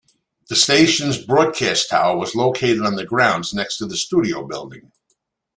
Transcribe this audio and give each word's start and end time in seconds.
The 0.49 0.55
stations' 0.55 1.23
broadcast 1.23 1.91
tower 1.91 2.17
was 2.17 2.33
located 2.33 2.81
on 2.81 2.95
the 2.95 3.05
grounds 3.05 3.53
next 3.53 3.77
to 3.77 3.85
the 3.85 3.95
studio 3.95 4.43
building. 4.47 4.91